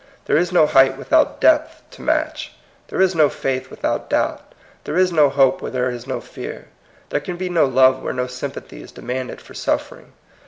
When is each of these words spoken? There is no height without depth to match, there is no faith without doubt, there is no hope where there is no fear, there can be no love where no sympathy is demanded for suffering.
There 0.25 0.35
is 0.35 0.51
no 0.51 0.65
height 0.65 0.97
without 0.97 1.39
depth 1.39 1.83
to 1.91 2.01
match, 2.01 2.53
there 2.87 2.99
is 2.99 3.13
no 3.13 3.29
faith 3.29 3.69
without 3.69 4.09
doubt, 4.09 4.55
there 4.83 4.97
is 4.97 5.11
no 5.11 5.29
hope 5.29 5.61
where 5.61 5.69
there 5.69 5.91
is 5.91 6.07
no 6.07 6.19
fear, 6.19 6.69
there 7.09 7.19
can 7.21 7.37
be 7.37 7.49
no 7.49 7.65
love 7.67 8.01
where 8.01 8.11
no 8.11 8.25
sympathy 8.25 8.81
is 8.81 8.91
demanded 8.91 9.39
for 9.39 9.53
suffering. 9.53 10.13